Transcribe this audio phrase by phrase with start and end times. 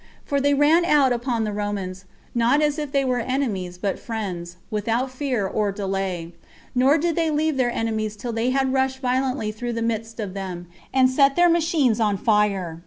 [0.25, 4.57] For they ran out upon the Romans, not as if they were enemies, but friends,
[4.71, 6.33] without fear or delay;
[6.73, 10.33] nor did they leave their enemies till they had rushed violently through the midst of
[10.33, 12.79] them, and set their machines on fire.